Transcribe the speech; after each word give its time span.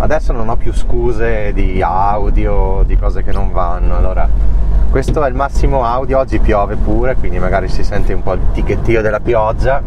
Adesso 0.00 0.32
non 0.32 0.48
ho 0.48 0.54
più 0.54 0.72
scuse 0.72 1.52
di 1.52 1.82
audio, 1.82 2.84
di 2.86 2.96
cose 2.96 3.24
che 3.24 3.32
non 3.32 3.50
vanno. 3.50 3.96
Allora, 3.96 4.28
questo 4.90 5.24
è 5.24 5.28
il 5.28 5.34
massimo 5.34 5.84
audio. 5.84 6.18
Oggi 6.18 6.38
piove 6.38 6.76
pure, 6.76 7.16
quindi 7.16 7.40
magari 7.40 7.68
si 7.68 7.82
sente 7.82 8.12
un 8.12 8.22
po' 8.22 8.34
il 8.34 8.40
ticchettio 8.52 9.02
della 9.02 9.18
pioggia. 9.18 9.82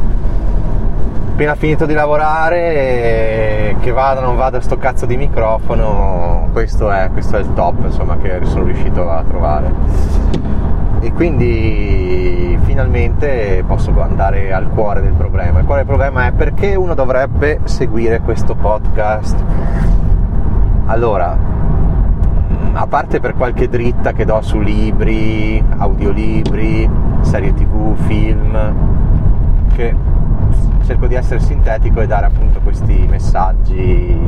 Appena 1.31 1.55
finito 1.55 1.85
di 1.85 1.93
lavorare, 1.93 3.77
che 3.79 3.91
vada 3.91 4.19
o 4.19 4.23
non 4.23 4.35
vada 4.35 4.59
sto 4.59 4.77
cazzo 4.77 5.05
di 5.05 5.15
microfono, 5.15 6.49
questo 6.51 6.91
è, 6.91 7.09
questo 7.13 7.37
è 7.37 7.39
il 7.39 7.53
top, 7.53 7.85
insomma, 7.85 8.17
che 8.17 8.41
sono 8.43 8.65
riuscito 8.65 9.09
a 9.09 9.23
trovare. 9.23 9.71
E 10.99 11.13
quindi 11.13 12.59
finalmente 12.63 13.63
posso 13.65 13.93
andare 14.01 14.51
al 14.51 14.67
cuore 14.67 15.01
del 15.01 15.13
problema. 15.13 15.59
Il 15.59 15.65
cuore 15.65 15.81
del 15.81 15.89
problema 15.89 16.27
è 16.27 16.31
perché 16.33 16.75
uno 16.75 16.95
dovrebbe 16.95 17.61
seguire 17.63 18.19
questo 18.19 18.55
podcast. 18.55 19.41
Allora, 20.91 21.37
a 22.73 22.85
parte 22.85 23.21
per 23.21 23.35
qualche 23.35 23.69
dritta 23.69 24.11
che 24.11 24.25
do 24.25 24.41
su 24.41 24.59
libri, 24.59 25.63
audiolibri, 25.77 26.89
serie 27.21 27.53
tv, 27.53 27.95
film, 28.07 28.75
che 29.73 29.95
cerco 30.83 31.07
di 31.07 31.15
essere 31.15 31.39
sintetico 31.39 32.01
e 32.01 32.07
dare 32.07 32.25
appunto 32.25 32.59
questi 32.59 33.07
messaggi, 33.09 34.19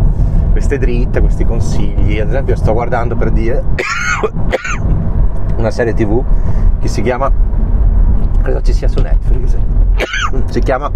queste 0.54 0.78
dritte, 0.78 1.20
questi 1.20 1.44
consigli. 1.44 2.18
Ad 2.20 2.30
esempio 2.30 2.56
sto 2.56 2.72
guardando 2.72 3.18
per 3.18 3.32
dire 3.32 3.62
una 5.58 5.70
serie 5.70 5.94
tv 5.94 6.24
che 6.80 6.88
si 6.88 7.02
chiama, 7.02 7.30
credo 8.42 8.62
ci 8.62 8.72
sia 8.72 8.88
su 8.88 9.02
Netflix, 9.02 9.58
si 10.50 10.60
chiama 10.62 10.90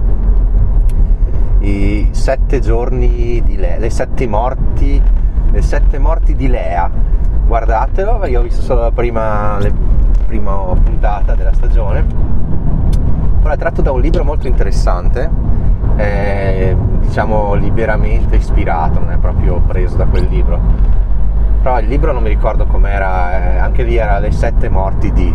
I 1.59 2.07
sette 2.11 2.61
giorni 2.61 3.41
di 3.43 3.57
Lea, 3.57 3.77
le 3.77 3.89
sette 3.89 4.25
morti, 4.27 5.25
le 5.51 5.61
sette 5.61 5.97
morti 5.99 6.35
di 6.35 6.47
Lea. 6.47 6.89
Guardatelo, 7.45 8.25
io 8.25 8.39
ho 8.39 8.43
visto 8.43 8.61
solo 8.61 8.81
la 8.81 8.91
prima, 8.91 9.57
la 9.59 9.71
prima 10.25 10.53
puntata 10.83 11.35
della 11.35 11.53
stagione. 11.53 12.05
Però 13.41 13.53
è 13.53 13.57
tratto 13.57 13.81
da 13.81 13.91
un 13.91 14.01
libro 14.01 14.23
molto 14.23 14.47
interessante, 14.47 15.29
eh, 15.95 16.75
diciamo 16.99 17.53
liberamente 17.53 18.35
ispirato, 18.35 18.99
non 18.99 19.11
è 19.11 19.17
proprio 19.17 19.59
preso 19.59 19.95
da 19.95 20.05
quel 20.05 20.27
libro. 20.27 20.59
Però 21.61 21.79
il 21.79 21.87
libro 21.87 22.11
non 22.11 22.23
mi 22.23 22.29
ricordo 22.29 22.65
com'era, 22.65 23.53
eh, 23.53 23.57
anche 23.57 23.83
lì 23.83 23.95
era 23.95 24.19
Le 24.19 24.31
sette 24.31 24.69
morti 24.69 25.11
di 25.11 25.33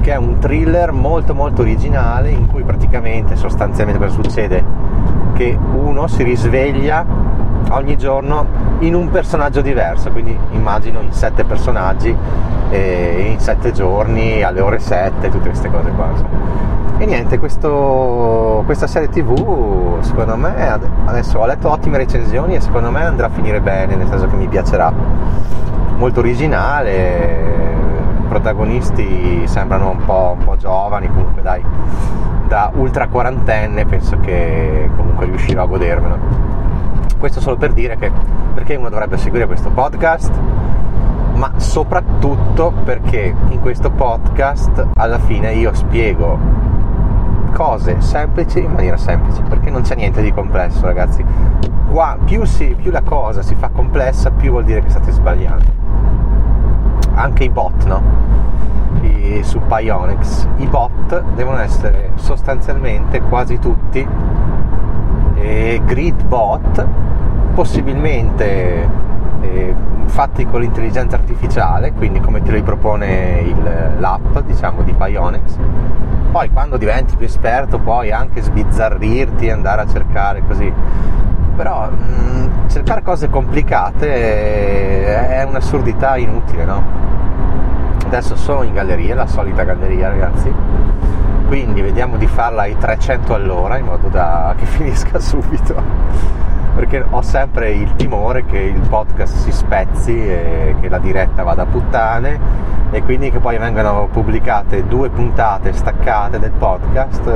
che 0.00 0.12
è 0.12 0.16
un 0.16 0.38
thriller 0.38 0.92
molto 0.92 1.34
molto 1.34 1.62
originale 1.62 2.30
in 2.30 2.46
cui 2.46 2.62
praticamente 2.62 3.34
sostanzialmente 3.34 4.00
cosa 4.00 4.22
succede? 4.22 4.64
Che 5.34 5.58
uno 5.74 6.06
si 6.06 6.22
risveglia 6.22 7.04
ogni 7.70 7.96
giorno 7.96 8.46
in 8.80 8.94
un 8.94 9.10
personaggio 9.10 9.60
diverso, 9.60 10.10
quindi 10.10 10.36
immagino 10.52 11.00
in 11.00 11.12
sette 11.12 11.44
personaggi 11.44 12.14
eh, 12.70 13.28
in 13.30 13.40
sette 13.40 13.72
giorni 13.72 14.42
alle 14.42 14.60
ore 14.60 14.78
sette, 14.78 15.28
tutte 15.28 15.48
queste 15.48 15.70
cose 15.70 15.90
qua. 15.90 16.54
E 16.98 17.04
niente, 17.04 17.38
questo, 17.38 18.62
questa 18.64 18.86
serie 18.86 19.10
tv 19.10 20.00
secondo 20.00 20.34
me 20.36 20.80
adesso 21.04 21.38
ho 21.38 21.44
letto 21.44 21.70
ottime 21.70 21.98
recensioni 21.98 22.54
e 22.54 22.60
secondo 22.60 22.90
me 22.90 23.04
andrà 23.04 23.26
a 23.26 23.30
finire 23.30 23.60
bene, 23.60 23.96
nel 23.96 24.08
senso 24.08 24.26
che 24.26 24.36
mi 24.36 24.48
piacerà. 24.48 24.92
Molto 25.96 26.20
originale, 26.20 27.74
protagonisti 28.28 29.46
sembrano 29.46 29.90
un 29.90 30.04
po', 30.04 30.36
un 30.38 30.44
po', 30.44 30.56
giovani, 30.56 31.08
comunque 31.08 31.42
dai, 31.42 31.62
da 32.48 32.70
ultra 32.74 33.08
quarantenne 33.08 33.84
penso 33.86 34.18
che 34.20 34.90
comunque 34.96 35.26
riuscirò 35.26 35.62
a 35.62 35.66
godermelo. 35.66 36.55
Questo 37.18 37.40
solo 37.40 37.56
per 37.56 37.72
dire 37.72 37.96
che 37.96 38.10
perché 38.54 38.76
uno 38.76 38.88
dovrebbe 38.88 39.16
seguire 39.16 39.46
questo 39.46 39.70
podcast, 39.70 40.32
ma 41.34 41.52
soprattutto 41.56 42.72
perché 42.84 43.34
in 43.48 43.60
questo 43.60 43.90
podcast 43.90 44.88
alla 44.94 45.18
fine 45.18 45.52
io 45.54 45.74
spiego 45.74 46.38
cose 47.52 48.00
semplici 48.00 48.60
in 48.60 48.72
maniera 48.72 48.96
semplice, 48.96 49.42
perché 49.42 49.70
non 49.70 49.82
c'è 49.82 49.94
niente 49.94 50.22
di 50.22 50.32
complesso 50.32 50.84
ragazzi. 50.84 51.24
Qua 51.90 52.18
più, 52.22 52.44
si, 52.44 52.74
più 52.78 52.90
la 52.90 53.02
cosa 53.02 53.42
si 53.42 53.54
fa 53.54 53.68
complessa, 53.68 54.30
più 54.30 54.50
vuol 54.50 54.64
dire 54.64 54.82
che 54.82 54.90
state 54.90 55.10
sbagliando 55.10 55.84
anche 57.16 57.44
i 57.44 57.50
bot, 57.50 57.84
no? 57.86 58.24
Su 59.42 59.60
Pionix. 59.66 60.46
I 60.56 60.66
bot 60.66 61.22
devono 61.34 61.58
essere 61.58 62.12
sostanzialmente 62.14 63.20
quasi 63.20 63.58
tutti 63.58 64.06
eh, 65.36 65.80
grid 65.84 66.24
bot, 66.24 66.86
possibilmente 67.54 68.88
eh, 69.40 69.74
fatti 70.06 70.44
con 70.46 70.60
l'intelligenza 70.60 71.16
artificiale, 71.16 71.92
quindi 71.92 72.20
come 72.20 72.42
te 72.42 72.52
li 72.52 72.62
propone 72.62 73.40
il, 73.44 73.94
l'app, 73.98 74.38
diciamo, 74.40 74.82
di 74.82 74.92
Pionix. 74.92 75.56
Poi 76.30 76.50
quando 76.50 76.76
diventi 76.76 77.16
più 77.16 77.26
esperto 77.26 77.78
puoi 77.78 78.12
anche 78.12 78.42
sbizzarrirti 78.42 79.46
e 79.46 79.50
andare 79.52 79.82
a 79.82 79.86
cercare 79.86 80.42
così 80.46 80.72
però 81.56 81.88
mh, 81.88 81.94
mm, 81.94 82.68
cercare 82.68 83.02
cose 83.02 83.30
complicate 83.30 84.06
è 85.28 85.42
un'assurdità 85.44 86.16
inutile, 86.18 86.64
no? 86.64 87.04
Adesso 88.04 88.36
sono 88.36 88.62
in 88.62 88.74
galleria, 88.74 89.14
la 89.16 89.26
solita 89.26 89.64
galleria 89.64 90.08
ragazzi, 90.08 90.52
quindi 91.46 91.80
vediamo 91.80 92.16
di 92.16 92.26
farla 92.26 92.62
ai 92.62 92.76
300 92.76 93.34
all'ora 93.34 93.78
in 93.78 93.84
modo 93.84 94.08
da 94.08 94.54
che 94.56 94.66
finisca 94.66 95.18
subito, 95.18 95.74
perché 96.74 97.04
ho 97.08 97.22
sempre 97.22 97.70
il 97.70 97.94
timore 97.96 98.44
che 98.44 98.58
il 98.58 98.80
podcast 98.80 99.36
si 99.36 99.52
spezzi 99.52 100.12
e 100.12 100.74
che 100.80 100.88
la 100.88 100.98
diretta 100.98 101.42
vada 101.42 101.62
a 101.62 101.66
puttane 101.66 102.38
e 102.90 103.02
quindi 103.02 103.30
che 103.30 103.38
poi 103.38 103.58
vengano 103.58 104.08
pubblicate 104.10 104.86
due 104.86 105.08
puntate 105.08 105.72
staccate 105.72 106.38
del 106.38 106.52
podcast, 106.52 107.30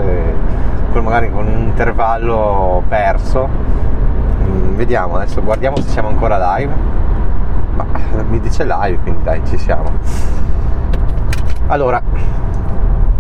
magari 0.92 1.30
con 1.30 1.46
un 1.46 1.62
intervallo 1.62 2.82
perso. 2.88 3.48
Mm, 3.48 4.74
vediamo 4.74 5.16
adesso 5.16 5.42
guardiamo 5.42 5.76
se 5.76 5.88
siamo 5.88 6.08
ancora 6.08 6.56
live. 6.56 6.72
Ma 7.74 7.86
mi 8.28 8.40
dice 8.40 8.64
live 8.64 8.98
quindi 9.02 9.22
dai 9.22 9.40
ci 9.46 9.56
siamo. 9.56 9.90
Allora 11.68 12.02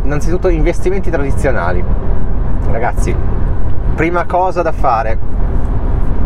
innanzitutto 0.02 0.48
investimenti 0.48 1.10
tradizionali. 1.10 1.82
Ragazzi 2.70 3.14
prima 3.94 4.24
cosa 4.24 4.62
da 4.62 4.72
fare 4.72 5.18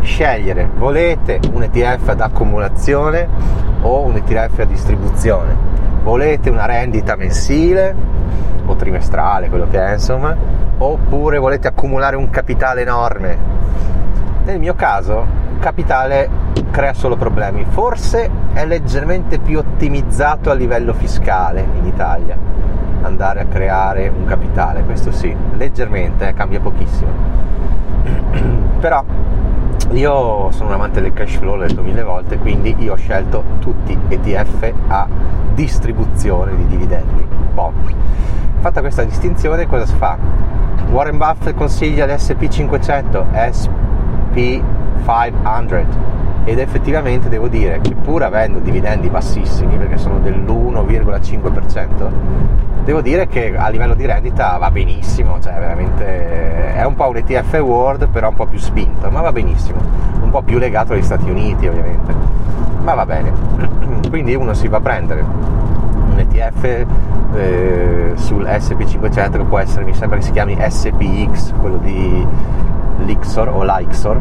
scegliere 0.01 0.69
volete 0.77 1.41
un 1.53 1.62
ETF 1.62 2.11
ad 2.11 2.21
accumulazione 2.21 3.27
o 3.83 4.03
un 4.03 4.17
ETF 4.17 4.61
a 4.61 4.65
distribuzione? 4.65 5.57
Volete 6.03 6.51
una 6.51 6.67
rendita 6.67 7.17
mensile 7.17 7.95
o 8.67 8.77
trimestrale 8.77 9.49
quello 9.49 9.67
che 9.69 9.81
è 9.81 9.93
insomma? 9.94 10.37
Oppure 10.76 11.38
volete 11.38 11.69
accumulare 11.69 12.17
un 12.17 12.31
capitale 12.31 12.82
enorme? 12.82 13.37
Nel 14.44 14.59
mio 14.59 14.75
caso, 14.75 15.26
capitale 15.59 16.29
crea 16.71 16.93
solo 16.93 17.17
problemi. 17.17 17.65
Forse 17.69 18.31
è 18.53 18.67
leggermente 18.67 19.38
più 19.38 19.59
ottimizzato 19.59 20.50
a 20.50 20.55
livello 20.55 20.93
fiscale 20.93 21.67
in 21.79 21.87
Italia 21.87 22.54
andare 23.05 23.41
a 23.41 23.47
creare 23.47 24.09
un 24.09 24.25
capitale, 24.25 24.83
questo 24.83 25.12
sì, 25.12 25.35
leggermente, 25.56 26.29
eh, 26.29 26.35
cambia 26.35 26.61
pochissimo. 26.61 27.11
Però 28.81 29.05
io 29.93 30.51
sono 30.51 30.69
un 30.69 30.75
amante 30.75 31.01
del 31.01 31.12
cash 31.12 31.37
flow, 31.37 31.56
l'ho 31.56 31.67
detto 31.67 31.83
mille 31.83 32.03
volte, 32.03 32.39
quindi 32.39 32.75
io 32.79 32.95
ho 32.95 32.97
scelto 32.97 33.45
tutti 33.61 33.97
ETF 34.09 34.73
a 34.89 35.06
distribuzione 35.55 36.56
di 36.56 36.67
dividendi. 36.67 37.25
Boh. 37.53 37.73
Fatta 38.61 38.81
questa 38.81 39.05
distinzione, 39.05 39.67
cosa 39.67 39.87
si 39.87 39.95
fa? 39.97 40.17
Warren 40.91 41.19
Buffett 41.19 41.55
consiglia 41.55 42.07
l'SP500, 42.07 43.27
SP500 44.33 45.85
ed 46.45 46.59
effettivamente 46.59 47.29
devo 47.29 47.49
dire 47.49 47.81
che 47.81 47.95
pur 47.95 48.23
avendo 48.23 48.59
dividendi 48.59 49.09
bassissimi 49.09 49.77
perché 49.77 49.97
sono 49.97 50.19
dell'1,5% 50.19 52.11
devo 52.85 53.01
dire 53.01 53.27
che 53.27 53.57
a 53.57 53.69
livello 53.69 53.95
di 53.95 54.05
rendita 54.05 54.57
va 54.59 54.71
benissimo, 54.71 55.41
cioè 55.41 55.55
veramente 55.55 56.75
è 56.75 56.85
un 56.85 56.95
po' 56.95 57.09
un 57.09 57.17
ETF 57.17 57.55
World 57.61 58.09
però 58.09 58.29
un 58.29 58.35
po' 58.35 58.47
più 58.47 58.59
spinto, 58.59 59.11
ma 59.11 59.23
va 59.23 59.33
benissimo, 59.33 59.81
un 60.21 60.31
po' 60.31 60.43
più 60.43 60.59
legato 60.59 60.93
agli 60.93 61.03
Stati 61.03 61.29
Uniti 61.29 61.67
ovviamente, 61.67 62.15
ma 62.83 62.95
va 62.95 63.07
bene. 63.07 63.33
Quindi 64.11 64.35
uno 64.35 64.53
si 64.53 64.69
va 64.69 64.77
a 64.77 64.81
prendere 64.81 65.23
un 65.23 66.19
ETF 66.19 66.87
eh, 67.35 68.13
sul 68.17 68.45
SP500 68.45 69.31
che 69.31 69.45
può 69.45 69.59
essere, 69.59 69.85
mi 69.85 69.95
sembra 69.95 70.19
che 70.19 70.25
si 70.25 70.33
chiami 70.33 70.57
SPX, 70.61 71.55
quello 71.59 71.79
di 71.79 72.27
Lixor 72.99 73.49
o 73.49 73.65
Lixor, 73.65 74.21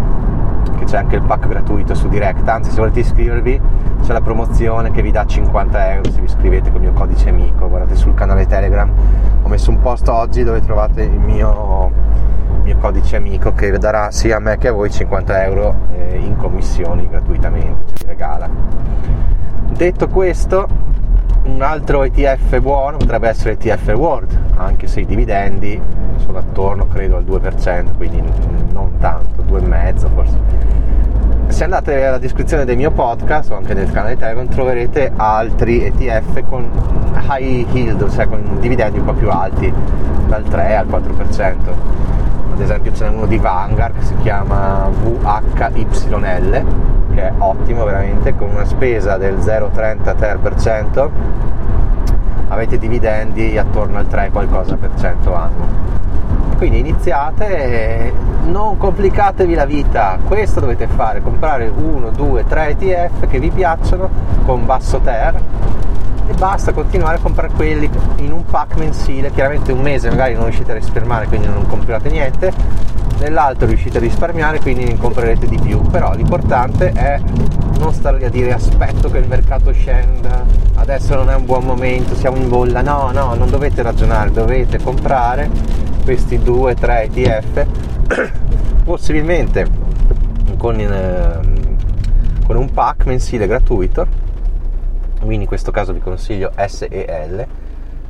che 0.79 0.85
c'è 0.85 0.97
anche 0.97 1.17
il 1.17 1.21
pack 1.21 1.47
gratuito 1.47 1.93
su 1.95 2.07
Direct, 2.07 2.47
anzi 2.47 2.71
se 2.71 2.77
volete 2.77 3.01
iscrivervi 3.01 3.61
c'è 4.03 4.11
la 4.11 4.21
promozione 4.21 4.91
che 4.91 5.01
vi 5.01 5.11
dà 5.11 5.25
50 5.25 5.93
euro 5.93 6.11
se 6.11 6.19
vi 6.19 6.25
iscrivete 6.25 6.69
con 6.71 6.83
il 6.83 6.89
mio 6.89 6.99
codice 6.99 7.29
amico, 7.29 7.69
guardate 7.69 7.95
sul 7.95 8.13
canale 8.13 8.45
Telegram, 8.45 8.91
ho 9.41 9.47
messo 9.47 9.69
un 9.69 9.79
post 9.79 10.09
oggi 10.09 10.43
dove 10.43 10.59
trovate 10.59 11.03
il 11.03 11.19
mio, 11.19 11.89
mio 12.63 12.77
codice 12.79 13.15
amico 13.15 13.53
che 13.53 13.71
darà 13.77 14.11
sia 14.11 14.35
a 14.35 14.39
me 14.39 14.57
che 14.57 14.67
a 14.67 14.71
voi 14.73 14.91
50 14.91 15.43
euro 15.45 15.75
eh, 15.95 16.17
in 16.17 16.35
commissioni 16.35 17.07
gratuitamente, 17.07 17.93
ce 17.95 18.03
li 18.03 18.09
regala. 18.09 18.49
Detto 19.71 20.07
questo, 20.09 20.67
un 21.43 21.61
altro 21.61 22.03
ETF 22.03 22.59
buono 22.59 22.97
potrebbe 22.97 23.29
essere 23.29 23.57
l'ETF 23.57 23.87
World, 23.95 24.37
anche 24.57 24.87
se 24.87 24.99
i 24.99 25.05
dividendi 25.05 25.81
sono 26.17 26.39
attorno 26.39 26.87
credo 26.87 27.15
al 27.15 27.23
2%, 27.23 27.95
quindi 27.95 28.21
non 28.73 28.97
tanto, 28.99 29.43
2,5% 29.43 30.13
forse 30.13 30.92
se 31.53 31.65
andate 31.65 32.03
alla 32.03 32.17
descrizione 32.17 32.65
del 32.65 32.75
mio 32.75 32.89
podcast 32.89 33.51
o 33.51 33.55
anche 33.55 33.75
del 33.75 33.91
canale 33.91 34.17
Telegram 34.17 34.47
troverete 34.47 35.11
altri 35.15 35.83
ETF 35.83 36.43
con 36.49 36.67
high 37.29 37.67
yield, 37.71 38.11
cioè 38.11 38.27
con 38.27 38.57
dividendi 38.59 38.97
un 38.97 39.05
po' 39.05 39.13
più 39.13 39.29
alti, 39.29 39.71
dal 40.25 40.41
3 40.43 40.75
al 40.75 40.87
4%. 40.87 41.55
Ad 42.53 42.59
esempio 42.59 42.91
ce 42.93 43.07
n'è 43.07 43.15
uno 43.15 43.27
di 43.27 43.37
Vanguard 43.37 43.99
che 43.99 44.03
si 44.03 44.15
chiama 44.23 44.89
VHYL, 44.89 46.65
che 47.13 47.21
è 47.21 47.31
ottimo 47.37 47.83
veramente, 47.85 48.35
con 48.35 48.49
una 48.49 48.65
spesa 48.65 49.17
del 49.17 49.35
0,33%, 49.35 51.09
avete 52.47 52.79
dividendi 52.79 53.59
attorno 53.59 53.99
al 53.99 54.07
3 54.07 54.31
qualcosa 54.31 54.75
per 54.75 54.89
cento 54.95 55.35
anno 55.35 56.02
quindi 56.63 56.79
iniziate 56.79 58.13
non 58.45 58.77
complicatevi 58.77 59.53
la 59.53 59.65
vita. 59.65 60.17
Questo 60.25 60.61
dovete 60.61 60.87
fare 60.87 61.21
comprare 61.21 61.67
1 61.67 62.11
2 62.11 62.45
3 62.47 62.67
ETF 62.69 63.27
che 63.27 63.37
vi 63.37 63.49
piacciono 63.49 64.09
con 64.45 64.65
basso 64.65 64.99
ter 64.99 65.41
e 66.25 66.33
basta 66.35 66.71
continuare 66.71 67.17
a 67.17 67.19
comprare 67.19 67.51
quelli 67.53 67.89
in 68.19 68.31
un 68.31 68.45
pack 68.45 68.77
mensile. 68.77 69.29
Chiaramente 69.31 69.73
un 69.73 69.81
mese 69.81 70.09
magari 70.09 70.35
non 70.35 70.45
riuscite 70.45 70.71
a 70.71 70.75
risparmiare 70.75 71.27
quindi 71.27 71.47
non 71.47 71.67
comprate 71.67 72.09
niente. 72.09 72.53
Nell'altro 73.19 73.67
riuscite 73.67 73.97
a 73.97 73.99
risparmiare 73.99 74.61
quindi 74.61 74.85
ne 74.85 74.97
comprerete 74.97 75.47
di 75.47 75.59
più. 75.59 75.81
Però 75.81 76.13
l'importante 76.13 76.93
è 76.93 77.19
non 77.79 77.91
stare 77.91 78.25
a 78.25 78.29
dire 78.29 78.53
aspetto 78.53 79.11
che 79.11 79.17
il 79.17 79.27
mercato 79.27 79.73
scenda 79.73 80.45
adesso 80.75 81.15
non 81.15 81.29
è 81.29 81.35
un 81.35 81.43
buon 81.43 81.65
momento 81.65 82.15
siamo 82.15 82.37
in 82.37 82.47
bolla. 82.47 82.81
No 82.81 83.11
no 83.11 83.33
non 83.33 83.49
dovete 83.49 83.81
ragionare 83.81 84.31
dovete 84.31 84.81
comprare 84.81 85.91
questi 86.03 86.37
due, 86.39 86.75
tre 86.75 87.03
ETF, 87.03 87.65
possibilmente 88.83 89.65
con, 90.57 90.79
eh, 90.79 91.39
con, 92.45 92.57
un 92.57 92.71
pack 92.71 93.05
mensile 93.05 93.47
gratuito, 93.47 94.05
quindi 95.19 95.43
in 95.43 95.47
questo 95.47 95.71
caso 95.71 95.93
vi 95.93 95.99
consiglio 95.99 96.51
S 96.55 96.85
e 96.89 97.27
L, 97.27 97.45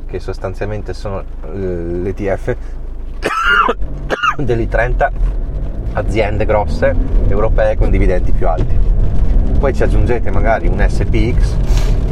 che 0.06 0.18
sostanzialmente 0.18 0.92
sono 0.92 1.20
eh, 1.20 1.56
l'ETF 1.56 2.56
delle 4.38 4.68
30 4.68 5.10
aziende 5.92 6.44
grosse 6.44 6.94
europee 7.28 7.76
con 7.76 7.90
dividendi 7.90 8.32
più 8.32 8.48
alti. 8.48 8.76
Poi 9.58 9.72
ci 9.72 9.84
aggiungete 9.84 10.30
magari 10.32 10.66
un 10.66 10.84
SPX, 10.86 11.56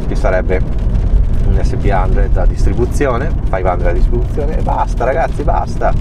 che 0.07 0.15
sarebbe 0.15 0.61
un 1.53 1.59
SP100 1.59 2.27
da 2.29 2.45
distribuzione, 2.45 3.31
500 3.49 3.83
da 3.83 3.91
distribuzione 3.91 4.57
e 4.57 4.61
basta 4.61 5.05
ragazzi, 5.05 5.43
basta. 5.43 5.93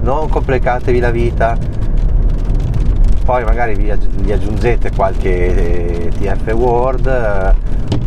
Non 0.00 0.28
complicatevi 0.28 0.98
la 0.98 1.10
vita. 1.10 1.56
Poi 3.24 3.44
magari 3.44 3.74
vi, 3.74 3.92
vi 4.20 4.32
aggiungete 4.32 4.92
qualche 4.92 6.10
TF 6.16 6.52
Word. 6.54 7.54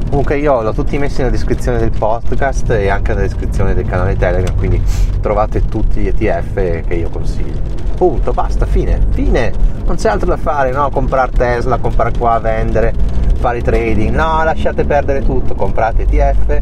Comunque 0.09 0.38
io 0.38 0.62
l'ho 0.62 0.74
tutti 0.74 0.97
messi 0.97 1.19
nella 1.19 1.30
descrizione 1.30 1.77
del 1.77 1.91
podcast 1.91 2.71
e 2.71 2.89
anche 2.89 3.13
nella 3.13 3.27
descrizione 3.27 3.75
del 3.75 3.85
canale 3.85 4.15
Telegram, 4.15 4.56
quindi 4.56 4.81
trovate 5.21 5.65
tutti 5.65 6.01
gli 6.01 6.07
ETF 6.07 6.88
che 6.88 6.95
io 6.95 7.09
consiglio. 7.09 7.88
Punto, 8.00 8.31
basta, 8.31 8.66
fine, 8.66 9.07
fine. 9.10 9.51
Non 9.84 9.98
c'è 9.98 10.07
altro 10.07 10.30
da 10.30 10.38
fare, 10.38 10.72
no? 10.72 10.90
Comprare 10.90 11.31
Tesla, 11.31 11.80
comprare 11.80 12.13
qua, 12.18 12.40
vendere 12.40 12.94
fare 13.40 13.62
trading, 13.62 14.16
no, 14.16 14.42
lasciate 14.42 14.86
perdere 14.86 15.22
tutto, 15.22 15.54
comprate 15.54 16.04
ETF 16.04 16.62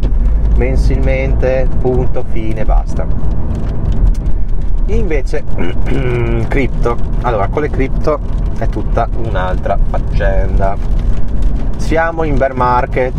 mensilmente, 0.58 1.68
punto, 1.80 2.24
fine, 2.32 2.66
basta. 2.66 3.06
Invece, 4.88 5.44
cripto, 6.48 6.98
allora 7.22 7.48
con 7.50 7.62
le 7.62 7.70
cripto 7.70 8.20
è 8.58 8.68
tutta 8.68 9.08
un'altra 9.24 9.78
faccenda. 9.90 10.76
Siamo 11.78 12.24
in 12.24 12.36
bear 12.36 12.56
market, 12.56 13.14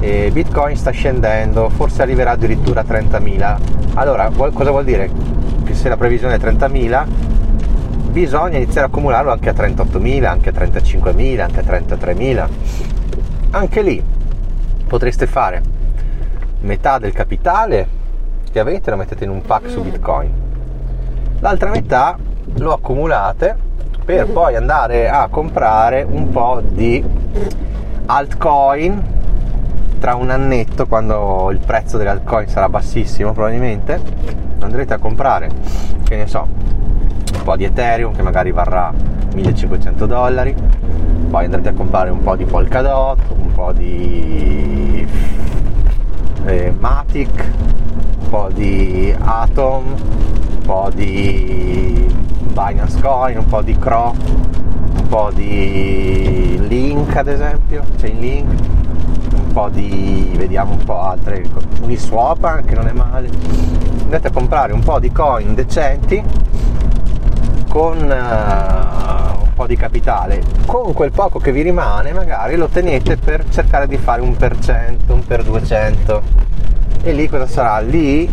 e 0.00 0.30
Bitcoin 0.32 0.76
sta 0.76 0.90
scendendo, 0.90 1.68
forse 1.68 2.02
arriverà 2.02 2.32
addirittura 2.32 2.80
a 2.80 2.84
30.000. 2.84 3.58
Allora, 3.94 4.30
cosa 4.30 4.70
vuol 4.70 4.84
dire? 4.84 5.10
Che 5.64 5.74
se 5.74 5.88
la 5.88 5.96
previsione 5.96 6.34
è 6.34 6.38
30.000, 6.38 7.04
bisogna 8.10 8.56
iniziare 8.56 8.86
a 8.86 8.88
accumularlo 8.88 9.30
anche 9.30 9.50
a 9.50 9.52
38.000, 9.52 10.24
anche 10.24 10.48
a 10.48 10.52
35.000, 10.52 11.40
anche 11.40 11.60
a 11.60 11.62
33.000. 11.62 12.48
Anche 13.50 13.82
lì 13.82 14.02
potreste 14.86 15.26
fare 15.26 15.62
metà 16.60 16.98
del 16.98 17.12
capitale 17.12 17.86
che 18.50 18.58
avete 18.58 18.90
lo 18.90 18.96
mettete 18.96 19.24
in 19.24 19.30
un 19.30 19.42
pack 19.42 19.70
su 19.70 19.82
Bitcoin. 19.82 20.30
L'altra 21.40 21.70
metà 21.70 22.16
lo 22.56 22.72
accumulate 22.72 23.56
per 24.04 24.26
poi 24.26 24.56
andare 24.56 25.08
a 25.08 25.28
comprare 25.28 26.02
un 26.08 26.30
po' 26.30 26.60
di 26.64 27.04
altcoin 28.06 29.18
tra 30.00 30.14
un 30.14 30.30
annetto 30.30 30.86
quando 30.86 31.50
il 31.52 31.58
prezzo 31.58 31.98
delle 31.98 32.10
altcoin 32.10 32.48
sarà 32.48 32.68
bassissimo 32.68 33.32
probabilmente 33.32 34.00
andrete 34.58 34.94
a 34.94 34.98
comprare 34.98 35.48
che 36.02 36.16
ne 36.16 36.26
so 36.26 36.48
un 37.34 37.42
po' 37.44 37.54
di 37.56 37.64
Ethereum 37.64 38.14
che 38.14 38.22
magari 38.22 38.50
varrà 38.50 38.92
1500 39.34 40.06
dollari, 40.06 40.54
poi 41.30 41.44
andrete 41.44 41.68
a 41.68 41.72
comprare 41.72 42.10
un 42.10 42.20
po' 42.20 42.36
di 42.36 42.44
Polkadot, 42.44 43.18
un 43.36 43.52
po' 43.52 43.72
di 43.72 45.06
eh, 46.46 46.74
Matic, 46.78 47.50
un 48.20 48.28
po' 48.28 48.48
di 48.52 49.14
Atom, 49.18 49.84
un 49.86 50.62
po' 50.64 50.90
di 50.94 52.12
Binance 52.52 53.00
Coin, 53.00 53.38
un 53.38 53.46
po' 53.46 53.62
di 53.62 53.78
Cro, 53.78 54.14
un 54.96 55.06
po' 55.08 55.30
di 55.32 56.58
Link 56.66 57.16
ad 57.16 57.28
esempio, 57.28 57.84
Chainlink, 57.98 58.79
po' 59.52 59.68
di 59.68 60.32
vediamo 60.36 60.72
un 60.72 60.84
po' 60.84 61.00
altre 61.00 61.44
Uniswap 61.82 62.44
anche 62.44 62.74
non 62.74 62.86
è 62.86 62.92
male 62.92 63.28
andate 64.02 64.28
a 64.28 64.30
comprare 64.30 64.72
un 64.72 64.82
po' 64.82 64.98
di 64.98 65.12
coin 65.12 65.54
decenti 65.54 66.22
con 67.70 67.98
uh, 67.98 69.42
un 69.42 69.52
po' 69.54 69.66
di 69.68 69.76
capitale, 69.76 70.42
con 70.66 70.92
quel 70.92 71.12
poco 71.12 71.38
che 71.38 71.52
vi 71.52 71.62
rimane 71.62 72.12
magari 72.12 72.56
lo 72.56 72.66
tenete 72.66 73.16
per 73.16 73.44
cercare 73.48 73.86
di 73.86 73.96
fare 73.96 74.20
un 74.20 74.34
per 74.36 74.58
cento, 74.58 75.14
un 75.14 75.24
per 75.24 75.44
200 75.44 76.22
e 77.02 77.12
lì 77.12 77.28
cosa 77.28 77.46
sarà? 77.46 77.78
Lì 77.78 78.28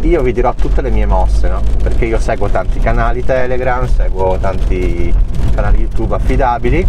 io 0.00 0.22
vi 0.22 0.32
dirò 0.32 0.52
tutte 0.54 0.82
le 0.82 0.90
mie 0.90 1.06
mosse, 1.06 1.48
no? 1.48 1.60
Perché 1.80 2.06
io 2.06 2.18
seguo 2.18 2.48
tanti 2.48 2.80
canali 2.80 3.24
Telegram, 3.24 3.86
seguo 3.86 4.36
tanti 4.38 5.14
canali 5.54 5.78
YouTube 5.78 6.16
affidabili, 6.16 6.84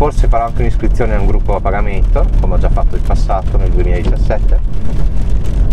forse 0.00 0.28
farò 0.28 0.46
anche 0.46 0.62
un'iscrizione 0.62 1.14
a 1.14 1.20
un 1.20 1.26
gruppo 1.26 1.54
a 1.54 1.60
pagamento, 1.60 2.26
come 2.40 2.54
ho 2.54 2.58
già 2.58 2.70
fatto 2.70 2.96
in 2.96 3.02
passato 3.02 3.58
nel 3.58 3.68
2017 3.68 4.60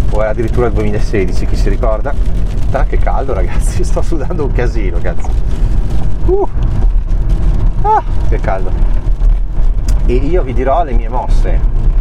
o 0.10 0.20
addirittura 0.20 0.68
il 0.68 0.74
2016, 0.74 1.46
chi 1.46 1.56
si 1.56 1.70
ricorda? 1.70 2.14
Ah, 2.72 2.84
che 2.84 2.98
caldo 2.98 3.34
ragazzi, 3.34 3.86
sto 3.88 4.02
sudando 4.02 4.44
un 4.44 4.52
casino, 4.52 5.00
cazzo. 5.02 5.30
Uh. 6.26 6.46
Ah, 7.84 8.04
che 8.28 8.38
caldo. 8.42 8.70
E 10.08 10.14
io 10.16 10.44
vi 10.44 10.52
dirò 10.52 10.84
le 10.84 10.92
mie 10.92 11.08
mosse. 11.08 11.58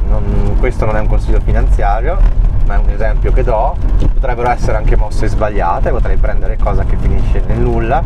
Non, 0.08 0.56
questo 0.58 0.84
non 0.84 0.96
è 0.96 0.98
un 0.98 1.06
consiglio 1.06 1.38
finanziario, 1.38 2.18
ma 2.66 2.74
è 2.74 2.78
un 2.78 2.90
esempio 2.90 3.30
che 3.30 3.44
do. 3.44 3.76
Potrebbero 4.14 4.50
essere 4.50 4.78
anche 4.78 4.96
mosse 4.96 5.28
sbagliate, 5.28 5.90
potrei 5.90 6.16
prendere 6.16 6.58
cosa 6.58 6.82
che 6.82 6.96
finisce 6.96 7.40
nel 7.46 7.58
nulla. 7.58 8.02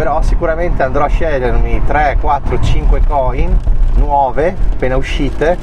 Però 0.00 0.22
sicuramente 0.22 0.82
andrò 0.82 1.04
a 1.04 1.08
scegliermi 1.08 1.82
3, 1.86 2.16
4, 2.22 2.58
5 2.58 3.02
coin 3.06 3.54
nuove, 3.96 4.56
appena 4.72 4.96
uscite, 4.96 5.58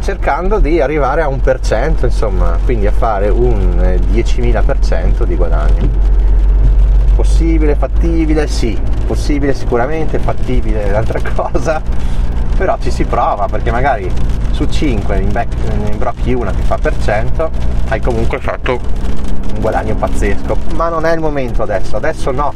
cercando 0.00 0.60
di 0.60 0.80
arrivare 0.80 1.22
a 1.22 1.26
un 1.26 1.40
per 1.40 1.58
cento, 1.58 2.04
insomma, 2.04 2.56
quindi 2.64 2.86
a 2.86 2.92
fare 2.92 3.28
un 3.28 3.98
10.000% 4.12 5.24
di 5.24 5.34
guadagno. 5.34 5.88
Possibile, 7.16 7.74
fattibile? 7.74 8.46
Sì, 8.46 8.80
possibile 9.08 9.54
sicuramente, 9.54 10.20
fattibile 10.20 10.84
è 10.84 10.90
un'altra 10.90 11.18
cosa, 11.34 11.82
però 12.56 12.78
ci 12.78 12.92
si 12.92 13.02
prova 13.06 13.48
perché 13.48 13.72
magari 13.72 14.08
su 14.52 14.66
5 14.66 15.18
in, 15.18 15.32
back, 15.32 15.52
in 15.74 15.88
imbrocchi 15.94 16.32
una 16.32 16.52
che 16.52 16.62
fa 16.62 16.78
per 16.80 16.94
cento, 17.02 17.50
hai 17.88 18.00
comunque 18.00 18.38
fatto 18.38 18.78
un 19.52 19.60
guadagno 19.60 19.96
pazzesco, 19.96 20.56
ma 20.76 20.88
non 20.88 21.04
è 21.04 21.12
il 21.12 21.18
momento 21.18 21.64
adesso, 21.64 21.96
adesso 21.96 22.30
no, 22.30 22.52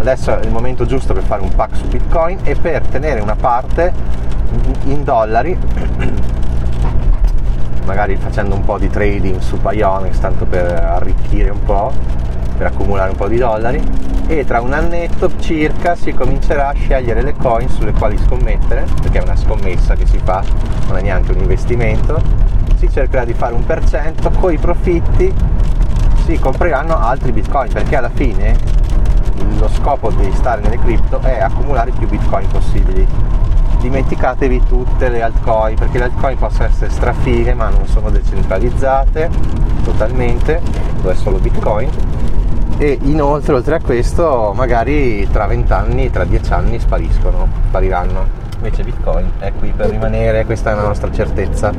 adesso 0.00 0.38
è 0.38 0.44
il 0.44 0.50
momento 0.50 0.86
giusto 0.86 1.12
per 1.12 1.22
fare 1.22 1.42
un 1.42 1.54
pack 1.54 1.76
su 1.76 1.86
Bitcoin 1.86 2.38
e 2.42 2.54
per 2.54 2.86
tenere 2.86 3.20
una 3.20 3.36
parte 3.36 3.92
in 4.84 5.04
dollari 5.04 5.56
magari 7.84 8.16
facendo 8.16 8.54
un 8.54 8.64
po' 8.64 8.78
di 8.78 8.88
trading 8.88 9.38
su 9.40 9.58
Pionex 9.60 10.18
tanto 10.18 10.44
per 10.44 10.70
arricchire 10.72 11.50
un 11.50 11.62
po' 11.62 11.92
per 12.58 12.66
accumulare 12.66 13.10
un 13.10 13.16
po' 13.16 13.28
di 13.28 13.38
dollari. 13.38 13.80
E 14.26 14.44
tra 14.44 14.60
un 14.60 14.74
annetto 14.74 15.30
circa 15.38 15.94
si 15.94 16.12
comincerà 16.12 16.68
a 16.68 16.74
scegliere 16.74 17.22
le 17.22 17.34
coin 17.34 17.68
sulle 17.68 17.92
quali 17.92 18.18
scommettere 18.18 18.84
perché 19.00 19.20
è 19.20 19.22
una 19.22 19.36
scommessa 19.36 19.94
che 19.94 20.06
si 20.06 20.18
fa 20.22 20.42
non 20.88 20.98
è 20.98 21.02
neanche 21.02 21.32
un 21.32 21.38
investimento. 21.38 22.20
Si 22.76 22.90
cercherà 22.90 23.24
di 23.24 23.32
fare 23.32 23.54
un 23.54 23.64
per 23.64 23.82
cento 23.88 24.30
con 24.30 24.52
i 24.52 24.58
profitti 24.58 25.32
si 26.24 26.38
compreranno 26.38 26.98
altri 26.98 27.32
bitcoin 27.32 27.72
perché 27.72 27.96
alla 27.96 28.10
fine 28.12 28.54
lo 29.58 29.68
scopo 29.68 30.10
di 30.10 30.30
stare 30.32 30.60
nelle 30.60 30.78
cripto 30.78 31.20
è 31.20 31.40
accumulare 31.40 31.90
più 31.90 32.08
bitcoin 32.08 32.46
possibili. 32.48 33.06
Dimenticatevi 33.80 34.62
tutte 34.66 35.08
le 35.08 35.22
altcoin 35.22 35.76
perché 35.76 35.98
le 35.98 36.04
altcoin 36.04 36.36
possono 36.36 36.68
essere 36.68 36.90
strafighe 36.90 37.54
ma 37.54 37.68
non 37.68 37.86
sono 37.86 38.10
decentralizzate 38.10 39.30
totalmente 39.84 40.60
lo 41.02 41.10
è 41.10 41.14
solo 41.14 41.38
bitcoin. 41.38 41.88
E 42.78 42.98
inoltre 43.02 43.54
oltre 43.54 43.76
a 43.76 43.80
questo 43.80 44.52
magari 44.54 45.28
tra 45.30 45.46
20 45.46 45.72
anni 45.72 46.10
tra 46.10 46.24
10 46.24 46.52
anni 46.52 46.80
spariscono 46.80 47.48
spariranno. 47.68 48.46
Invece 48.56 48.82
bitcoin 48.82 49.30
è 49.38 49.52
qui 49.56 49.72
per 49.76 49.90
rimanere 49.90 50.44
questa 50.44 50.72
è 50.72 50.74
la 50.74 50.82
nostra 50.82 51.12
certezza 51.12 51.72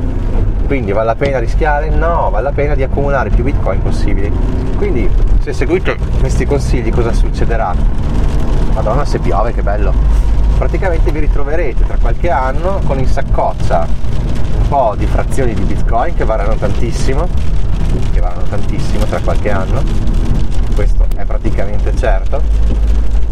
quindi 0.70 0.92
vale 0.92 1.06
la 1.06 1.16
pena 1.16 1.40
rischiare? 1.40 1.88
no 1.90 2.30
vale 2.30 2.44
la 2.44 2.52
pena 2.52 2.76
di 2.76 2.84
accumulare 2.84 3.28
più 3.30 3.42
bitcoin 3.42 3.82
possibili 3.82 4.30
quindi 4.76 5.10
se 5.42 5.52
seguite 5.52 5.96
questi 6.20 6.46
consigli 6.46 6.92
cosa 6.92 7.12
succederà? 7.12 7.74
madonna 8.74 9.04
se 9.04 9.18
piove 9.18 9.52
che 9.52 9.64
bello 9.64 9.92
praticamente 10.56 11.10
vi 11.10 11.18
ritroverete 11.18 11.84
tra 11.84 11.96
qualche 12.00 12.30
anno 12.30 12.80
con 12.86 13.00
in 13.00 13.08
saccoccia 13.08 13.84
un 14.60 14.68
po' 14.68 14.94
di 14.96 15.06
frazioni 15.06 15.54
di 15.54 15.62
bitcoin 15.62 16.14
che 16.14 16.24
varranno 16.24 16.54
tantissimo, 16.54 17.26
che 18.12 18.20
varranno 18.20 18.44
tantissimo 18.44 19.04
tra 19.06 19.18
qualche 19.18 19.50
anno, 19.50 19.82
questo 20.76 21.04
è 21.16 21.24
praticamente 21.24 21.96
certo, 21.96 22.40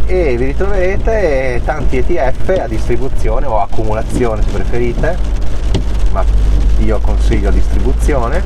e 0.06 0.36
vi 0.36 0.46
ritroverete 0.46 1.60
tanti 1.64 1.98
ETF 1.98 2.60
a 2.60 2.66
distribuzione 2.66 3.46
o 3.46 3.60
accumulazione 3.60 4.42
se 4.42 4.50
preferite, 4.50 5.16
ma 6.10 6.57
io 6.78 6.98
consiglio 7.00 7.50
distribuzione, 7.50 8.42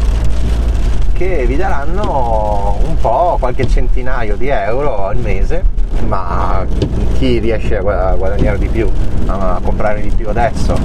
che 1.12 1.44
vi 1.46 1.56
daranno 1.56 2.78
un 2.84 2.96
po' 3.00 3.36
qualche 3.38 3.68
centinaio 3.68 4.36
di 4.36 4.48
euro 4.48 5.06
al 5.06 5.16
mese 5.16 5.80
ma 6.06 6.66
chi 7.14 7.38
riesce 7.38 7.78
a 7.78 7.80
guadagnare 7.80 8.58
di 8.58 8.68
più, 8.68 8.88
a 9.26 9.60
comprare 9.62 10.00
di 10.00 10.10
più 10.10 10.28
adesso, 10.28 10.76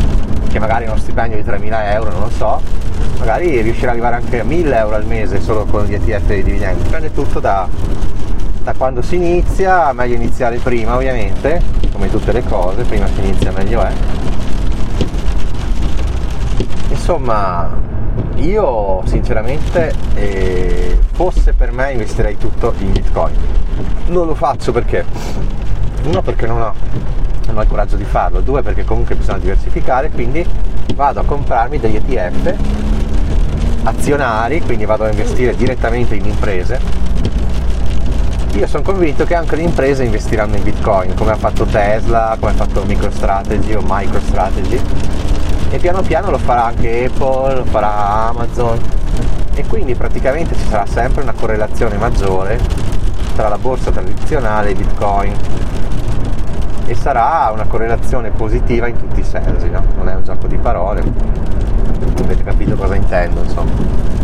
che 0.50 0.60
magari 0.60 0.86
uno 0.86 0.98
stipendio 0.98 1.42
di 1.42 1.50
3.000 1.50 1.94
euro, 1.94 2.12
non 2.12 2.22
lo 2.22 2.30
so, 2.30 2.62
magari 3.20 3.62
riuscirà 3.62 3.92
ad 3.92 3.98
arrivare 3.98 4.16
anche 4.16 4.40
a 4.40 4.44
1.000 4.44 4.74
euro 4.76 4.96
al 4.96 5.06
mese 5.06 5.42
solo 5.42 5.66
con 5.66 5.86
gli 5.86 5.94
ETF 5.94 6.30
e 6.30 6.38
i 6.38 6.44
dividendi. 6.44 6.84
Dipende 6.84 7.14
tutto 7.14 7.40
da, 7.40 7.68
da 8.64 8.74
quando 8.78 9.02
si 9.02 9.16
inizia, 9.16 9.92
meglio 9.94 10.16
iniziare 10.16 10.58
prima 10.58 10.96
ovviamente, 10.96 11.62
come 11.92 12.10
tutte 12.10 12.32
le 12.32 12.44
cose, 12.44 12.84
prima 12.84 13.08
si 13.08 13.20
inizia 13.20 13.52
meglio 13.52 13.82
è. 13.82 13.92
Insomma, 16.90 17.70
io 18.36 19.02
sinceramente 19.06 19.94
eh, 20.16 21.00
fosse 21.14 21.54
per 21.54 21.72
me 21.72 21.92
investirei 21.92 22.38
tutto 22.38 22.74
in 22.80 22.92
bitcoin. 22.92 23.36
Non 24.08 24.28
lo 24.28 24.36
faccio 24.36 24.72
perché? 24.72 25.06
Uno 26.04 26.22
perché 26.22 26.46
non 26.46 26.62
ho, 26.62 26.74
non 27.48 27.58
ho 27.58 27.62
il 27.62 27.68
coraggio 27.68 27.96
di 27.96 28.06
farlo. 28.06 28.42
Due 28.42 28.62
perché 28.62 28.86
comunque 28.86 29.16
bisogna 29.16 29.40
diversificare 29.40 30.10
quindi 30.10 30.46
vado 30.96 31.20
a 31.20 31.24
comprarmi 31.24 31.80
degli 31.80 31.96
ETF 31.96 32.56
azionari 33.84 34.62
quindi 34.62 34.86
vado 34.86 35.06
a 35.06 35.10
investire 35.10 35.56
direttamente 35.56 36.16
in 36.16 36.26
imprese. 36.26 37.06
Io 38.54 38.68
sono 38.68 38.82
convinto 38.82 39.24
che 39.26 39.36
anche 39.36 39.56
le 39.56 39.62
imprese 39.62 40.04
investiranno 40.04 40.56
in 40.56 40.64
bitcoin 40.64 41.14
come 41.14 41.32
ha 41.32 41.36
fatto 41.36 41.66
Tesla 41.66 42.36
come 42.40 42.52
ha 42.52 42.56
fatto 42.56 42.84
MicroStrategy 42.86 43.74
o 43.76 43.82
MicroStrategy 43.84 44.82
e 45.70 45.78
piano 45.80 46.02
piano 46.02 46.30
lo 46.30 46.38
farà 46.38 46.66
anche 46.66 47.06
Apple, 47.06 47.56
lo 47.56 47.66
farà 47.66 48.28
Amazon 48.30 48.80
e 49.54 49.66
quindi 49.66 49.96
praticamente 49.96 50.56
ci 50.56 50.68
sarà 50.68 50.86
sempre 50.86 51.24
una 51.24 51.34
correlazione 51.34 51.98
maggiore 51.98 52.60
tra 53.36 53.50
la 53.50 53.58
borsa 53.58 53.92
tradizionale 53.92 54.70
e 54.70 54.76
Bitcoin 54.76 55.34
e 56.86 56.96
sarà 56.96 57.50
una 57.52 57.66
correlazione 57.66 58.30
positiva 58.30 58.88
in 58.88 58.98
tutti 58.98 59.20
i 59.20 59.24
sensi, 59.24 59.70
no? 59.70 59.84
non 59.98 60.08
è 60.08 60.16
un 60.16 60.24
gioco 60.24 60.48
di 60.48 60.58
parole, 60.58 61.04
avete 62.24 62.44
capito 62.44 62.76
cosa 62.76 62.96
intendo 62.96 63.42
insomma. 63.42 64.16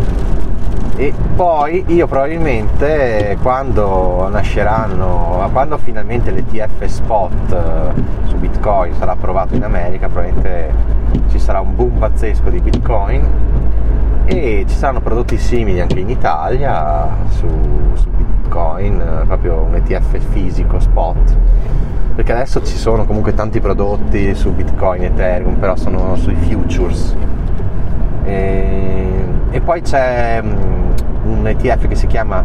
E 0.96 1.12
poi 1.34 1.84
io 1.88 2.06
probabilmente 2.06 3.36
quando 3.42 4.28
nasceranno, 4.30 5.48
quando 5.52 5.76
finalmente 5.76 6.30
l'ETF 6.30 6.84
spot 6.84 7.52
eh, 7.52 8.28
su 8.28 8.36
Bitcoin 8.36 8.94
sarà 8.96 9.12
approvato 9.12 9.56
in 9.56 9.64
America, 9.64 10.08
probabilmente 10.08 10.72
ci 11.28 11.38
sarà 11.38 11.60
un 11.60 11.74
boom 11.74 11.98
pazzesco 11.98 12.50
di 12.50 12.60
Bitcoin 12.60 13.22
e 14.26 14.64
ci 14.66 14.74
saranno 14.74 15.00
prodotti 15.00 15.36
simili 15.38 15.80
anche 15.80 16.00
in 16.00 16.08
Italia 16.08 17.08
su, 17.30 17.46
su 17.94 18.08
Bitcoin, 18.10 19.00
eh, 19.00 19.26
proprio 19.26 19.60
un 19.60 19.74
ETF 19.74 20.18
fisico 20.30 20.78
spot 20.80 21.36
perché 22.14 22.32
adesso 22.32 22.62
ci 22.62 22.76
sono 22.76 23.04
comunque 23.04 23.34
tanti 23.34 23.60
prodotti 23.60 24.34
su 24.34 24.52
Bitcoin, 24.52 25.02
Ethereum, 25.02 25.54
però 25.56 25.74
sono 25.74 26.14
sui 26.14 26.36
futures. 26.36 27.14
E, 28.24 29.24
e 29.50 29.60
poi 29.60 29.80
c'è 29.80 30.40
mm, 30.40 30.52
un 31.24 31.46
ETF 31.46 31.88
che 31.88 31.96
si 31.96 32.06
chiama 32.06 32.44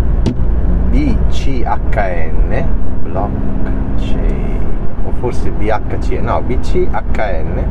BCHN, 0.90 2.66
blockchain, 3.04 4.66
o 5.06 5.12
forse 5.20 5.52
BHC, 5.52 6.20
no, 6.20 6.42
BCHN, 6.42 7.64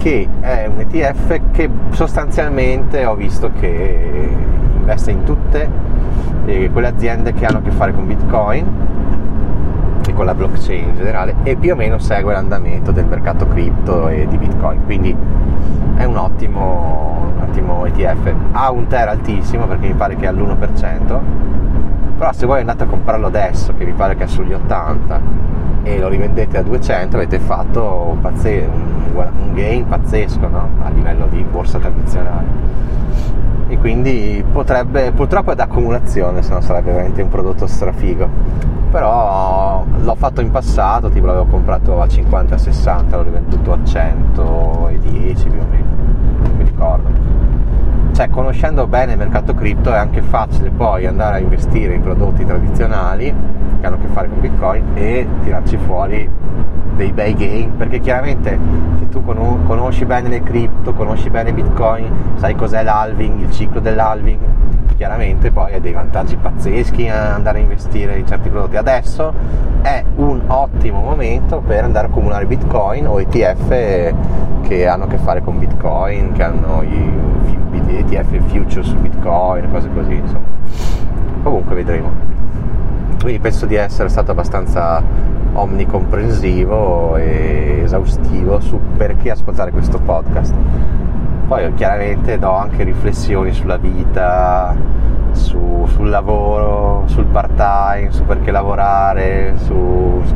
che 0.00 0.26
è 0.40 0.64
un 0.64 0.80
ETF 0.80 1.40
che 1.50 1.68
sostanzialmente 1.90 3.04
ho 3.04 3.14
visto 3.14 3.50
che 3.60 4.30
investe 4.78 5.10
in 5.10 5.24
tutte 5.24 5.68
quelle 6.72 6.86
aziende 6.86 7.34
che 7.34 7.44
hanno 7.44 7.58
a 7.58 7.60
che 7.60 7.70
fare 7.70 7.92
con 7.92 8.06
Bitcoin 8.06 8.66
e 10.08 10.14
con 10.14 10.24
la 10.24 10.34
blockchain 10.34 10.88
in 10.88 10.96
generale 10.96 11.34
e 11.42 11.54
più 11.54 11.74
o 11.74 11.76
meno 11.76 11.98
segue 11.98 12.32
l'andamento 12.32 12.92
del 12.92 13.04
mercato 13.04 13.46
cripto 13.46 14.08
e 14.08 14.26
di 14.26 14.38
Bitcoin, 14.38 14.84
quindi 14.86 15.14
è 15.96 16.04
un 16.04 16.16
ottimo, 16.16 17.32
un 17.36 17.42
ottimo 17.42 17.84
ETF. 17.84 18.32
Ha 18.52 18.70
un 18.70 18.86
TER 18.86 19.08
altissimo 19.08 19.66
perché 19.66 19.86
mi 19.86 19.92
pare 19.92 20.16
che 20.16 20.24
è 20.24 20.28
all'1%, 20.28 21.18
però 22.16 22.32
se 22.32 22.46
voi 22.46 22.60
andate 22.60 22.84
a 22.84 22.86
comprarlo 22.86 23.26
adesso, 23.26 23.74
che 23.76 23.84
mi 23.84 23.92
pare 23.92 24.16
che 24.16 24.24
è 24.24 24.26
sugli 24.26 24.54
80, 24.54 25.20
e 25.82 25.98
lo 25.98 26.08
rivendete 26.08 26.56
a 26.56 26.62
200 26.62 27.16
avete 27.16 27.38
fatto 27.38 28.12
un, 28.12 28.20
pazze- 28.20 28.68
un, 29.14 29.54
gain 29.54 29.86
pazzesco 29.86 30.46
no? 30.48 30.68
a 30.82 30.88
livello 30.90 31.26
di 31.26 31.42
borsa 31.42 31.78
tradizionale. 31.78 32.78
E 33.68 33.78
quindi 33.78 34.44
potrebbe 34.50 35.12
purtroppo 35.12 35.52
è 35.52 35.54
d'accumulazione 35.54 36.42
se 36.42 36.52
no 36.52 36.60
sarebbe 36.60 36.90
veramente 36.90 37.22
un 37.22 37.28
prodotto 37.28 37.66
strafigo. 37.66 38.28
Però 38.90 39.84
l'ho 40.02 40.14
fatto 40.16 40.40
in 40.40 40.50
passato 40.50 41.08
tipo 41.08 41.26
l'avevo 41.26 41.46
comprato 41.46 42.00
a 42.00 42.08
50 42.08 42.58
60 42.58 43.16
l'ho 43.16 43.22
rivenduto 43.22 43.72
a 43.72 43.78
110 43.84 45.48
più 45.48 45.60
o 45.60 45.64
meno. 45.70 45.86
Non 46.42 46.56
mi 46.56 46.64
ricordo 46.64 47.39
cioè 48.20 48.28
conoscendo 48.28 48.86
bene 48.86 49.12
il 49.12 49.18
mercato 49.18 49.54
cripto 49.54 49.90
è 49.94 49.96
anche 49.96 50.20
facile 50.20 50.68
poi 50.68 51.06
andare 51.06 51.36
a 51.36 51.38
investire 51.38 51.94
in 51.94 52.02
prodotti 52.02 52.44
tradizionali 52.44 53.34
che 53.80 53.86
hanno 53.86 53.96
a 53.96 53.98
che 53.98 54.08
fare 54.08 54.28
con 54.28 54.40
bitcoin 54.40 54.90
e 54.92 55.26
tirarci 55.42 55.78
fuori 55.78 56.28
dei 56.96 57.12
bei 57.12 57.32
gain 57.32 57.78
perché 57.78 57.98
chiaramente 57.98 58.58
se 58.98 59.08
tu 59.08 59.24
conosci 59.24 60.04
bene 60.04 60.28
le 60.28 60.42
cripto 60.42 60.92
conosci 60.92 61.30
bene 61.30 61.54
bitcoin 61.54 62.34
sai 62.34 62.54
cos'è 62.54 62.82
l'halving 62.82 63.40
il 63.40 63.50
ciclo 63.52 63.80
dell'halving 63.80 64.38
chiaramente 64.98 65.50
poi 65.50 65.72
hai 65.72 65.80
dei 65.80 65.92
vantaggi 65.92 66.36
pazzeschi 66.36 67.08
a 67.08 67.32
andare 67.32 67.56
a 67.56 67.62
investire 67.62 68.18
in 68.18 68.26
certi 68.26 68.50
prodotti. 68.50 68.76
Adesso 68.76 69.32
è 69.80 70.04
un 70.16 70.42
ottimo 70.48 71.00
momento 71.00 71.62
per 71.66 71.84
andare 71.84 72.08
a 72.08 72.10
accumulare 72.10 72.44
bitcoin 72.44 73.06
o 73.06 73.18
ETF 73.18 74.12
che 74.60 74.86
hanno 74.86 75.04
a 75.04 75.06
che 75.06 75.16
fare 75.16 75.40
con 75.40 75.58
bitcoin, 75.58 76.32
che 76.32 76.42
hanno 76.42 76.82
i 76.82 77.30
ETF 77.98 78.36
future 78.48 78.82
su 78.82 78.96
bitcoin, 78.96 79.70
cose 79.70 79.88
così, 79.92 80.14
insomma. 80.14 80.46
Comunque 81.42 81.74
vedremo. 81.74 82.10
Quindi 83.20 83.38
penso 83.38 83.66
di 83.66 83.74
essere 83.74 84.08
stato 84.08 84.30
abbastanza 84.30 85.02
omnicomprensivo 85.52 87.16
e 87.16 87.80
esaustivo 87.84 88.60
su 88.60 88.80
perché 88.96 89.30
ascoltare 89.30 89.70
questo 89.70 89.98
podcast. 89.98 90.54
Poi 91.46 91.74
chiaramente 91.74 92.38
do 92.38 92.52
anche 92.52 92.84
riflessioni 92.84 93.52
sulla 93.52 93.76
vita, 93.76 94.74
su, 95.32 95.84
sul 95.88 96.08
lavoro, 96.08 97.02
sul 97.06 97.24
part 97.24 97.54
time, 97.54 98.10
su 98.10 98.24
perché 98.24 98.50
lavorare, 98.50 99.54
su, 99.56 100.22
su 100.24 100.34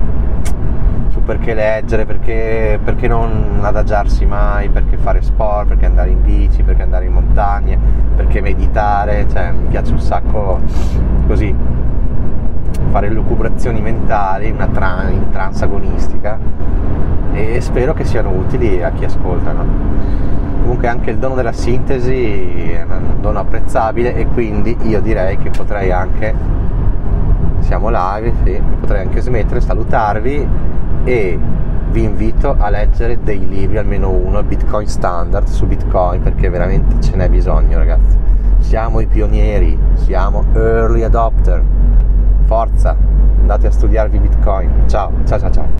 perché 1.25 1.55
leggere, 1.55 2.05
perché, 2.05 2.79
perché, 2.83 3.09
non 3.09 3.59
adagiarsi 3.63 4.27
mai, 4.27 4.69
perché 4.69 4.97
fare 4.97 5.23
sport, 5.23 5.69
perché 5.69 5.87
andare 5.87 6.11
in 6.11 6.23
bici, 6.23 6.63
perché 6.63 6.83
andare 6.83 7.07
in 7.07 7.13
montagna, 7.13 7.79
perché 8.15 8.41
meditare, 8.41 9.27
cioè 9.31 9.51
mi 9.53 9.69
piace 9.69 9.93
un 9.93 10.01
sacco 10.01 10.61
così 11.27 11.55
fare 12.91 13.09
lucubrazioni 13.09 13.81
mentali, 13.81 14.51
una 14.51 14.67
tra- 14.67 15.09
in 15.09 15.31
trans 15.31 15.63
agonistica 15.63 16.39
e 17.33 17.61
spero 17.61 17.93
che 17.93 18.05
siano 18.05 18.31
utili 18.31 18.83
a 18.83 18.91
chi 18.91 19.05
ascolta. 19.05 19.53
No? 19.53 19.65
Comunque 20.63 20.89
anche 20.89 21.11
il 21.11 21.19
dono 21.19 21.35
della 21.35 21.53
sintesi 21.53 22.71
è 22.71 22.85
un 22.85 23.21
dono 23.21 23.41
apprezzabile 23.41 24.15
e 24.15 24.27
quindi 24.27 24.77
io 24.83 25.01
direi 25.01 25.37
che 25.39 25.51
potrei 25.51 25.91
anche, 25.91 26.35
siamo 27.61 27.89
live, 27.91 28.33
sì, 28.45 28.63
potrei 28.81 29.03
anche 29.03 29.21
smettere, 29.21 29.61
salutarvi 29.61 30.49
e 31.05 31.39
vi 31.91 32.03
invito 32.03 32.57
a 32.59 32.71
leggere 32.71 33.19
dei 33.23 33.47
libri, 33.47 33.79
almeno 33.79 34.11
uno, 34.11 34.43
Bitcoin 34.43 34.87
Standard 34.87 35.47
su 35.47 35.67
Bitcoin 35.67 36.23
perché 36.23 36.49
veramente 36.49 37.01
ce 37.01 37.15
n'è 37.15 37.29
bisogno 37.29 37.79
ragazzi. 37.79 38.19
Siamo 38.59 39.01
i 39.01 39.07
pionieri, 39.07 39.79
siamo 39.95 40.45
early 40.55 41.03
adopter 41.03 41.63
forza, 42.47 42.97
andate 43.41 43.67
a 43.67 43.71
studiarvi 43.71 44.19
Bitcoin. 44.19 44.85
Ciao, 44.87 45.11
ciao, 45.25 45.39
ciao, 45.39 45.51
ciao. 45.51 45.69